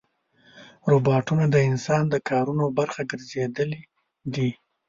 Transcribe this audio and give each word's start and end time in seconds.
روباټونه 0.91 1.45
د 1.49 1.55
انسان 1.69 2.03
د 2.09 2.15
کارونو 2.29 2.65
برخه 2.79 3.01
ګرځېدلي 3.11 3.81
دي. 4.33 4.49